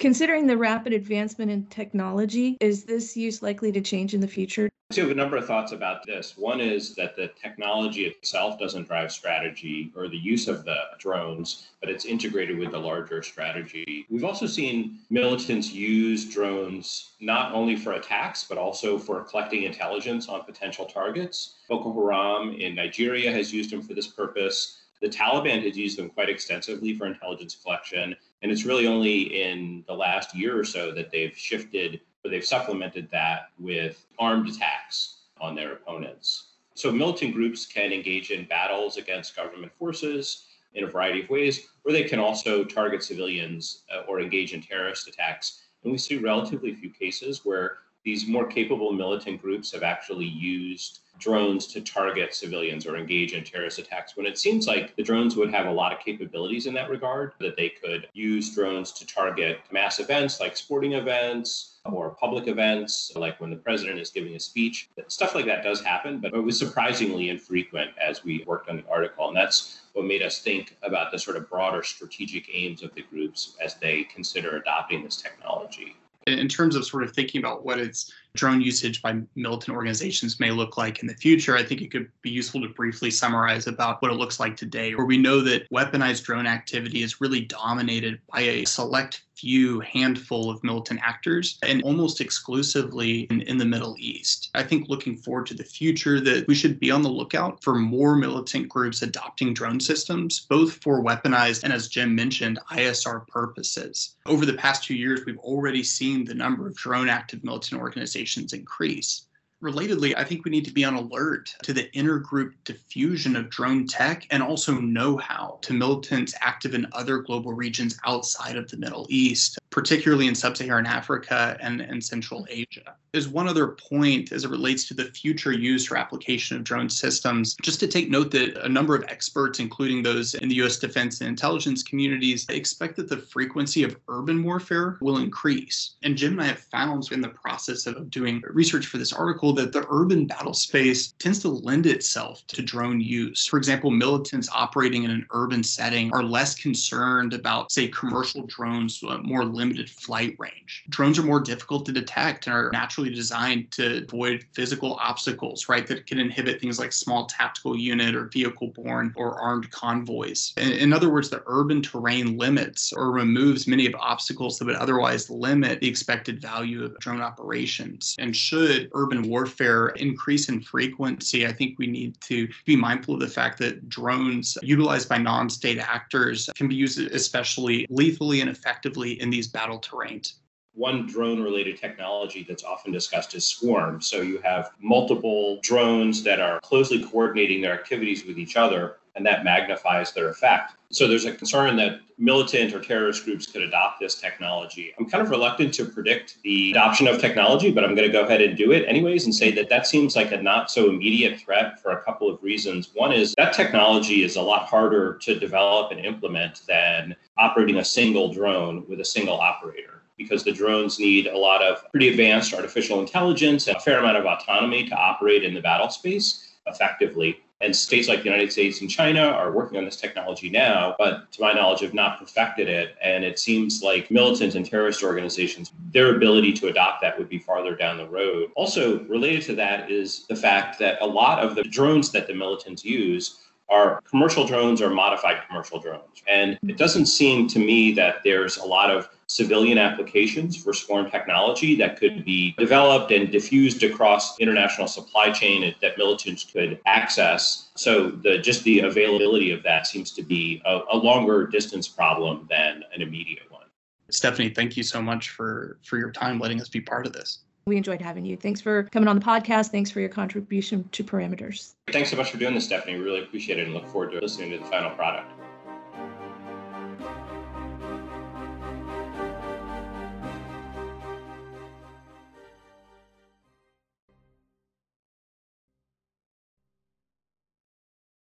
Considering 0.00 0.46
the 0.46 0.56
rapid 0.56 0.92
advancement 0.92 1.50
in 1.50 1.66
technology, 1.66 2.56
is 2.60 2.84
this 2.84 3.16
use 3.16 3.42
likely 3.42 3.70
to 3.72 3.80
change 3.80 4.12
in 4.12 4.20
the 4.20 4.28
future? 4.28 4.68
I 4.92 5.00
have 5.00 5.10
a 5.10 5.14
number 5.14 5.36
of 5.36 5.46
thoughts 5.46 5.72
about 5.72 6.04
this. 6.06 6.36
One 6.36 6.60
is 6.60 6.94
that 6.96 7.16
the 7.16 7.28
technology 7.40 8.04
itself 8.04 8.58
doesn't 8.58 8.86
drive 8.86 9.10
strategy 9.10 9.92
or 9.96 10.08
the 10.08 10.16
use 10.16 10.46
of 10.46 10.64
the 10.64 10.76
drones, 10.98 11.68
but 11.80 11.88
it's 11.88 12.04
integrated 12.04 12.58
with 12.58 12.72
the 12.72 12.78
larger 12.78 13.22
strategy. 13.22 14.04
We've 14.10 14.24
also 14.24 14.46
seen 14.46 14.98
militants 15.10 15.72
use 15.72 16.30
drones 16.30 17.12
not 17.20 17.52
only 17.54 17.74
for 17.74 17.94
attacks, 17.94 18.44
but 18.44 18.58
also 18.58 18.98
for 18.98 19.22
collecting 19.24 19.62
intelligence 19.62 20.28
on 20.28 20.44
potential 20.44 20.84
targets. 20.84 21.54
Boko 21.68 21.92
Haram 21.92 22.52
in 22.52 22.74
Nigeria 22.74 23.32
has 23.32 23.52
used 23.52 23.70
them 23.70 23.80
for 23.80 23.94
this 23.94 24.06
purpose. 24.06 24.80
The 25.04 25.10
Taliban 25.10 25.62
has 25.64 25.76
used 25.76 25.98
them 25.98 26.08
quite 26.08 26.30
extensively 26.30 26.94
for 26.94 27.04
intelligence 27.04 27.54
collection. 27.54 28.16
And 28.40 28.50
it's 28.50 28.64
really 28.64 28.86
only 28.86 29.42
in 29.42 29.84
the 29.86 29.92
last 29.92 30.34
year 30.34 30.58
or 30.58 30.64
so 30.64 30.92
that 30.92 31.10
they've 31.10 31.36
shifted 31.36 32.00
or 32.24 32.30
they've 32.30 32.42
supplemented 32.42 33.10
that 33.10 33.50
with 33.58 34.06
armed 34.18 34.48
attacks 34.48 35.24
on 35.42 35.54
their 35.54 35.74
opponents. 35.74 36.52
So 36.72 36.90
militant 36.90 37.34
groups 37.34 37.66
can 37.66 37.92
engage 37.92 38.30
in 38.30 38.46
battles 38.46 38.96
against 38.96 39.36
government 39.36 39.72
forces 39.78 40.46
in 40.72 40.84
a 40.84 40.90
variety 40.90 41.22
of 41.22 41.28
ways, 41.28 41.68
or 41.84 41.92
they 41.92 42.04
can 42.04 42.18
also 42.18 42.64
target 42.64 43.02
civilians 43.02 43.82
uh, 43.94 44.04
or 44.08 44.22
engage 44.22 44.54
in 44.54 44.62
terrorist 44.62 45.06
attacks. 45.06 45.64
And 45.82 45.92
we 45.92 45.98
see 45.98 46.16
relatively 46.16 46.72
few 46.72 46.88
cases 46.88 47.44
where 47.44 47.76
these 48.04 48.26
more 48.26 48.46
capable 48.46 48.92
militant 48.92 49.40
groups 49.40 49.72
have 49.72 49.82
actually 49.82 50.26
used 50.26 51.00
drones 51.18 51.66
to 51.68 51.80
target 51.80 52.34
civilians 52.34 52.86
or 52.86 52.96
engage 52.96 53.32
in 53.32 53.44
terrorist 53.44 53.78
attacks 53.78 54.16
when 54.16 54.26
it 54.26 54.36
seems 54.36 54.66
like 54.66 54.94
the 54.96 55.02
drones 55.02 55.36
would 55.36 55.50
have 55.50 55.66
a 55.66 55.70
lot 55.70 55.92
of 55.92 56.00
capabilities 56.00 56.66
in 56.66 56.74
that 56.74 56.90
regard 56.90 57.32
that 57.38 57.56
they 57.56 57.68
could 57.68 58.08
use 58.12 58.54
drones 58.54 58.92
to 58.92 59.06
target 59.06 59.60
mass 59.70 60.00
events 60.00 60.40
like 60.40 60.56
sporting 60.56 60.94
events 60.94 61.76
or 61.84 62.10
public 62.10 62.48
events 62.48 63.12
like 63.14 63.40
when 63.40 63.50
the 63.50 63.56
president 63.56 63.98
is 63.98 64.10
giving 64.10 64.34
a 64.34 64.40
speech. 64.40 64.88
Stuff 65.06 65.34
like 65.34 65.46
that 65.46 65.62
does 65.62 65.80
happen 65.80 66.18
but 66.18 66.34
it 66.34 66.40
was 66.40 66.58
surprisingly 66.58 67.30
infrequent 67.30 67.92
as 67.98 68.24
we 68.24 68.44
worked 68.46 68.68
on 68.68 68.76
the 68.76 68.90
article 68.90 69.28
and 69.28 69.36
that's 69.36 69.80
what 69.92 70.04
made 70.04 70.22
us 70.22 70.40
think 70.40 70.76
about 70.82 71.12
the 71.12 71.18
sort 71.18 71.36
of 71.36 71.48
broader 71.48 71.82
strategic 71.82 72.48
aims 72.52 72.82
of 72.82 72.92
the 72.94 73.02
groups 73.02 73.56
as 73.62 73.76
they 73.76 74.02
consider 74.04 74.56
adopting 74.56 75.04
this 75.04 75.22
technology 75.22 75.96
in 76.26 76.48
terms 76.48 76.76
of 76.76 76.86
sort 76.86 77.02
of 77.02 77.12
thinking 77.12 77.38
about 77.38 77.64
what 77.64 77.78
its 77.78 78.12
drone 78.34 78.60
usage 78.60 79.00
by 79.00 79.20
militant 79.36 79.76
organizations 79.76 80.40
may 80.40 80.50
look 80.50 80.76
like 80.76 81.00
in 81.00 81.06
the 81.06 81.14
future, 81.14 81.56
I 81.56 81.62
think 81.62 81.80
it 81.80 81.92
could 81.92 82.10
be 82.20 82.30
useful 82.30 82.60
to 82.62 82.68
briefly 82.68 83.10
summarize 83.10 83.66
about 83.66 84.02
what 84.02 84.10
it 84.10 84.16
looks 84.16 84.40
like 84.40 84.56
today, 84.56 84.94
where 84.94 85.06
we 85.06 85.16
know 85.16 85.40
that 85.42 85.70
weaponized 85.70 86.24
drone 86.24 86.46
activity 86.46 87.02
is 87.02 87.20
really 87.20 87.42
dominated 87.42 88.20
by 88.32 88.40
a 88.40 88.64
select 88.64 89.22
few 89.36 89.80
handful 89.80 90.48
of 90.48 90.62
militant 90.62 91.00
actors 91.02 91.58
and 91.64 91.82
almost 91.82 92.20
exclusively 92.20 93.22
in, 93.30 93.42
in 93.42 93.58
the 93.58 93.64
Middle 93.64 93.96
East. 93.98 94.50
I 94.54 94.62
think 94.62 94.88
looking 94.88 95.16
forward 95.16 95.46
to 95.46 95.54
the 95.54 95.64
future 95.64 96.20
that 96.20 96.46
we 96.46 96.54
should 96.54 96.78
be 96.78 96.92
on 96.92 97.02
the 97.02 97.08
lookout 97.08 97.62
for 97.62 97.74
more 97.74 98.14
militant 98.14 98.68
groups 98.68 99.02
adopting 99.02 99.52
drone 99.52 99.80
systems, 99.80 100.46
both 100.48 100.74
for 100.84 101.02
weaponized 101.02 101.64
and 101.64 101.72
as 101.72 101.88
Jim 101.88 102.14
mentioned, 102.14 102.60
ISR 102.70 103.26
purposes. 103.26 104.14
Over 104.26 104.46
the 104.46 104.54
past 104.54 104.84
two 104.84 104.94
years, 104.94 105.22
we've 105.26 105.38
already 105.38 105.82
seen 105.82 106.24
the 106.24 106.34
number 106.34 106.68
of 106.68 106.76
drone 106.76 107.08
active 107.08 107.42
militant 107.42 107.80
organizations 107.80 108.23
increase. 108.52 109.26
Relatedly, 109.64 110.14
I 110.14 110.24
think 110.24 110.44
we 110.44 110.50
need 110.50 110.66
to 110.66 110.70
be 110.70 110.84
on 110.84 110.92
alert 110.92 111.54
to 111.62 111.72
the 111.72 111.88
intergroup 111.94 112.52
diffusion 112.64 113.34
of 113.34 113.48
drone 113.48 113.86
tech 113.86 114.26
and 114.30 114.42
also 114.42 114.78
know 114.78 115.16
how 115.16 115.58
to 115.62 115.72
militants 115.72 116.34
active 116.42 116.74
in 116.74 116.86
other 116.92 117.20
global 117.20 117.54
regions 117.54 117.98
outside 118.04 118.56
of 118.56 118.70
the 118.70 118.76
Middle 118.76 119.06
East, 119.08 119.58
particularly 119.70 120.28
in 120.28 120.34
sub 120.34 120.54
Saharan 120.54 120.84
Africa 120.84 121.56
and, 121.62 121.80
and 121.80 122.04
Central 122.04 122.46
Asia. 122.50 122.94
There's 123.12 123.28
one 123.28 123.48
other 123.48 123.68
point 123.68 124.32
as 124.32 124.44
it 124.44 124.50
relates 124.50 124.86
to 124.88 124.94
the 124.94 125.04
future 125.04 125.52
use 125.52 125.90
or 125.90 125.96
application 125.96 126.56
of 126.56 126.64
drone 126.64 126.90
systems, 126.90 127.54
just 127.62 127.80
to 127.80 127.86
take 127.86 128.10
note 128.10 128.32
that 128.32 128.56
a 128.64 128.68
number 128.68 128.94
of 128.94 129.04
experts, 129.08 129.60
including 129.60 130.02
those 130.02 130.34
in 130.34 130.48
the 130.48 130.56
US 130.56 130.78
defense 130.78 131.20
and 131.20 131.28
intelligence 131.28 131.82
communities, 131.82 132.44
expect 132.50 132.96
that 132.96 133.08
the 133.08 133.16
frequency 133.16 133.82
of 133.82 133.96
urban 134.08 134.42
warfare 134.42 134.98
will 135.00 135.18
increase. 135.18 135.94
And 136.02 136.18
Jim 136.18 136.32
and 136.32 136.42
I 136.42 136.46
have 136.46 136.58
found 136.58 137.10
in 137.12 137.20
the 137.20 137.28
process 137.28 137.86
of 137.86 138.10
doing 138.10 138.42
research 138.50 138.86
for 138.86 138.98
this 138.98 139.12
article 139.12 139.53
that 139.54 139.72
the 139.72 139.86
urban 139.90 140.26
battle 140.26 140.54
space 140.54 141.12
tends 141.12 141.40
to 141.40 141.48
lend 141.48 141.86
itself 141.86 142.46
to 142.48 142.62
drone 142.62 143.00
use. 143.00 143.46
For 143.46 143.56
example, 143.56 143.90
militants 143.90 144.48
operating 144.52 145.04
in 145.04 145.10
an 145.10 145.26
urban 145.30 145.62
setting 145.62 146.12
are 146.12 146.22
less 146.22 146.54
concerned 146.54 147.32
about, 147.32 147.72
say, 147.72 147.88
commercial 147.88 148.42
drones, 148.46 149.02
uh, 149.06 149.18
more 149.18 149.44
limited 149.44 149.88
flight 149.88 150.36
range. 150.38 150.84
Drones 150.88 151.18
are 151.18 151.22
more 151.22 151.40
difficult 151.40 151.86
to 151.86 151.92
detect 151.92 152.46
and 152.46 152.54
are 152.54 152.70
naturally 152.72 153.14
designed 153.14 153.70
to 153.72 154.04
avoid 154.04 154.44
physical 154.52 154.98
obstacles, 155.00 155.68
right, 155.68 155.86
that 155.86 156.06
can 156.06 156.18
inhibit 156.18 156.60
things 156.60 156.78
like 156.78 156.92
small 156.92 157.26
tactical 157.26 157.76
unit 157.76 158.14
or 158.14 158.26
vehicle 158.26 158.68
borne 158.68 159.12
or 159.16 159.40
armed 159.40 159.70
convoys. 159.70 160.52
In, 160.56 160.72
in 160.72 160.92
other 160.92 161.10
words, 161.10 161.30
the 161.30 161.42
urban 161.46 161.82
terrain 161.82 162.36
limits 162.36 162.92
or 162.92 163.12
removes 163.12 163.66
many 163.66 163.86
of 163.86 163.94
obstacles 163.98 164.58
that 164.58 164.66
would 164.66 164.76
otherwise 164.76 165.30
limit 165.30 165.80
the 165.80 165.88
expected 165.88 166.40
value 166.40 166.84
of 166.84 166.98
drone 166.98 167.20
operations. 167.20 168.14
And 168.18 168.34
should 168.34 168.90
urban 168.94 169.28
warfare 169.44 169.88
increase 169.96 170.48
in 170.48 170.58
frequency, 170.62 171.46
I 171.46 171.52
think 171.52 171.78
we 171.78 171.86
need 171.86 172.18
to 172.22 172.48
be 172.64 172.76
mindful 172.76 173.14
of 173.14 173.20
the 173.20 173.28
fact 173.28 173.58
that 173.58 173.90
drones 173.90 174.56
utilized 174.62 175.06
by 175.06 175.18
non 175.18 175.50
state 175.50 175.78
actors 175.78 176.48
can 176.54 176.66
be 176.66 176.74
used 176.74 176.98
especially 176.98 177.86
lethally 177.90 178.40
and 178.40 178.48
effectively 178.48 179.20
in 179.20 179.28
these 179.28 179.48
battle 179.48 179.78
terrains 179.78 180.34
one 180.76 181.06
drone 181.06 181.40
related 181.40 181.78
technology 181.78 182.44
that's 182.48 182.64
often 182.64 182.90
discussed 182.90 183.32
is 183.36 183.46
swarm. 183.46 184.00
So 184.00 184.22
you 184.22 184.38
have 184.38 184.72
multiple 184.80 185.60
drones 185.62 186.24
that 186.24 186.40
are 186.40 186.58
closely 186.62 187.04
coordinating 187.04 187.60
their 187.60 187.74
activities 187.74 188.24
with 188.26 188.40
each 188.40 188.56
other, 188.56 188.96
and 189.16 189.24
that 189.24 189.44
magnifies 189.44 190.12
their 190.12 190.28
effect. 190.28 190.72
So 190.90 191.08
there's 191.08 191.24
a 191.24 191.32
concern 191.32 191.76
that 191.76 192.00
militant 192.18 192.72
or 192.72 192.80
terrorist 192.80 193.24
groups 193.24 193.46
could 193.46 193.62
adopt 193.62 194.00
this 194.00 194.14
technology. 194.14 194.92
I'm 194.98 195.08
kind 195.08 195.22
of 195.22 195.30
reluctant 195.30 195.74
to 195.74 195.84
predict 195.84 196.38
the 196.42 196.70
adoption 196.70 197.08
of 197.08 197.20
technology, 197.20 197.72
but 197.72 197.84
I'm 197.84 197.94
going 197.94 198.06
to 198.06 198.12
go 198.12 198.24
ahead 198.24 198.40
and 198.40 198.56
do 198.56 198.72
it 198.72 198.86
anyways 198.88 199.24
and 199.24 199.34
say 199.34 199.50
that 199.52 199.68
that 199.68 199.86
seems 199.86 200.14
like 200.14 200.32
a 200.32 200.40
not 200.40 200.70
so 200.70 200.88
immediate 200.88 201.40
threat 201.40 201.80
for 201.80 201.92
a 201.92 202.02
couple 202.02 202.28
of 202.28 202.42
reasons. 202.42 202.90
One 202.94 203.12
is 203.12 203.34
that 203.36 203.52
technology 203.52 204.22
is 204.22 204.36
a 204.36 204.42
lot 204.42 204.66
harder 204.66 205.18
to 205.22 205.38
develop 205.38 205.90
and 205.90 206.04
implement 206.04 206.62
than 206.68 207.16
operating 207.36 207.78
a 207.78 207.84
single 207.84 208.32
drone 208.32 208.84
with 208.88 209.00
a 209.00 209.04
single 209.04 209.40
operator 209.40 210.02
because 210.16 210.44
the 210.44 210.52
drones 210.52 210.98
need 210.98 211.26
a 211.26 211.36
lot 211.36 211.62
of 211.62 211.90
pretty 211.90 212.08
advanced 212.08 212.54
artificial 212.54 213.00
intelligence 213.00 213.66
and 213.66 213.76
a 213.76 213.80
fair 213.80 213.98
amount 213.98 214.16
of 214.16 214.26
autonomy 214.26 214.88
to 214.88 214.94
operate 214.94 215.42
in 215.42 215.54
the 215.54 215.60
battle 215.60 215.88
space 215.88 216.52
effectively. 216.66 217.40
And 217.64 217.74
states 217.74 218.08
like 218.08 218.18
the 218.18 218.26
United 218.26 218.52
States 218.52 218.82
and 218.82 218.90
China 218.90 219.22
are 219.22 219.50
working 219.50 219.78
on 219.78 219.86
this 219.86 219.96
technology 219.96 220.50
now, 220.50 220.94
but 220.98 221.32
to 221.32 221.40
my 221.40 221.54
knowledge, 221.54 221.80
have 221.80 221.94
not 221.94 222.18
perfected 222.18 222.68
it. 222.68 222.94
And 223.00 223.24
it 223.24 223.38
seems 223.38 223.82
like 223.82 224.10
militant 224.10 224.54
and 224.54 224.66
terrorist 224.66 225.02
organizations, 225.02 225.72
their 225.90 226.14
ability 226.14 226.52
to 226.54 226.68
adopt 226.68 227.00
that 227.00 227.18
would 227.18 227.30
be 227.30 227.38
farther 227.38 227.74
down 227.74 227.96
the 227.96 228.06
road. 228.06 228.50
Also, 228.54 229.02
related 229.04 229.42
to 229.44 229.54
that 229.54 229.90
is 229.90 230.26
the 230.26 230.36
fact 230.36 230.78
that 230.80 231.00
a 231.00 231.06
lot 231.06 231.42
of 231.42 231.54
the 231.54 231.62
drones 231.62 232.12
that 232.12 232.26
the 232.26 232.34
militants 232.34 232.84
use 232.84 233.40
are 233.68 234.00
commercial 234.02 234.46
drones 234.46 234.82
or 234.82 234.90
modified 234.90 235.42
commercial 235.48 235.78
drones. 235.78 236.22
And 236.28 236.58
it 236.68 236.76
doesn't 236.76 237.06
seem 237.06 237.48
to 237.48 237.58
me 237.58 237.92
that 237.94 238.16
there's 238.24 238.58
a 238.58 238.64
lot 238.64 238.90
of 238.90 239.08
civilian 239.26 239.78
applications 239.78 240.56
for 240.56 240.72
swarm 240.72 241.10
technology 241.10 241.74
that 241.76 241.98
could 241.98 242.24
be 242.24 242.54
developed 242.58 243.10
and 243.10 243.32
diffused 243.32 243.82
across 243.82 244.38
international 244.38 244.86
supply 244.86 245.30
chain 245.30 245.74
that 245.80 245.96
militants 245.96 246.44
could 246.44 246.78
access. 246.86 247.70
So 247.74 248.10
the 248.10 248.38
just 248.38 248.64
the 248.64 248.80
availability 248.80 249.50
of 249.50 249.62
that 249.62 249.86
seems 249.86 250.12
to 250.12 250.22
be 250.22 250.62
a, 250.64 250.80
a 250.92 250.96
longer 250.96 251.46
distance 251.46 251.88
problem 251.88 252.46
than 252.50 252.82
an 252.94 253.00
immediate 253.00 253.50
one. 253.50 253.64
Stephanie, 254.10 254.50
thank 254.50 254.76
you 254.76 254.82
so 254.82 255.00
much 255.00 255.30
for 255.30 255.78
for 255.82 255.98
your 255.98 256.10
time 256.10 256.38
letting 256.38 256.60
us 256.60 256.68
be 256.68 256.80
part 256.80 257.06
of 257.06 257.12
this. 257.12 257.40
We 257.66 257.76
enjoyed 257.76 258.02
having 258.02 258.24
you. 258.24 258.36
Thanks 258.36 258.60
for 258.60 258.84
coming 258.84 259.08
on 259.08 259.18
the 259.18 259.24
podcast. 259.24 259.70
Thanks 259.70 259.90
for 259.90 260.00
your 260.00 260.10
contribution 260.10 260.88
to 260.92 261.02
parameters. 261.02 261.74
Thanks 261.90 262.10
so 262.10 262.16
much 262.16 262.30
for 262.30 262.36
doing 262.36 262.54
this, 262.54 262.64
Stephanie. 262.64 262.98
We 262.98 263.04
really 263.04 263.22
appreciate 263.22 263.58
it 263.58 263.66
and 263.66 263.74
look 263.74 263.86
forward 263.88 264.12
to 264.12 264.20
listening 264.20 264.50
to 264.50 264.58
the 264.58 264.64
final 264.66 264.90
product. 264.90 265.33